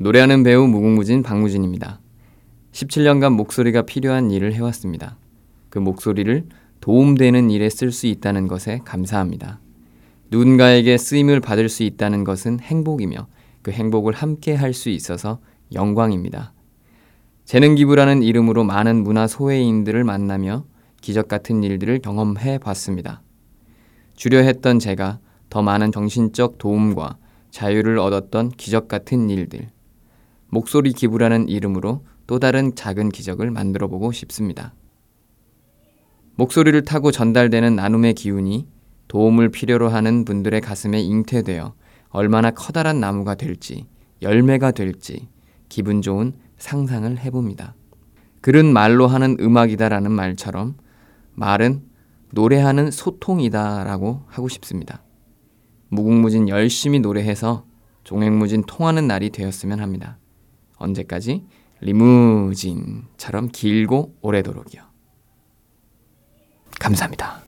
[0.00, 2.00] 노래하는 배우 무궁무진 박무진입니다.
[2.70, 5.16] 17년간 목소리가 필요한 일을 해왔습니다.
[5.70, 6.44] 그 목소리를
[6.80, 9.58] 도움되는 일에 쓸 수 있다는 것에 감사합니다.
[10.30, 13.26] 누군가에게 쓰임을 받을 수 있다는 것은 행복이며
[13.62, 15.40] 그 행복을 함께 할 수 있어서
[15.74, 16.52] 영광입니다.
[17.44, 20.64] 재능기부라는 이름으로 많은 문화 소외인들을 만나며
[21.00, 23.22] 기적 같은 일들을 경험해 봤습니다.
[24.14, 25.18] 주려 했던 제가
[25.50, 27.16] 더 많은 정신적 도움과
[27.50, 29.70] 자유를 얻었던 기적 같은 일들.
[30.50, 34.74] 목소리 기부라는 이름으로 또 다른 작은 기적을 만들어 보고 싶습니다.
[36.36, 38.66] 목소리를 타고 전달되는 나눔의 기운이
[39.08, 41.74] 도움을 필요로 하는 분들의 가슴에 잉태되어
[42.10, 43.86] 얼마나 커다란 나무가 될지,
[44.22, 45.28] 열매가 될지
[45.68, 47.74] 기분 좋은 상상을 해봅니다.
[48.40, 50.76] 글은 말로 하는 음악이다라는 말처럼
[51.34, 51.82] 말은
[52.32, 55.02] 노래하는 소통이다라고 하고 싶습니다.
[55.88, 57.64] 무궁무진 열심히 노래해서
[58.04, 60.18] 종횡무진 통하는 날이 되었으면 합니다.
[60.78, 61.44] 언제까지?
[61.80, 64.82] 리무진처럼 길고 오래도록이요.
[66.80, 67.47] 감사합니다.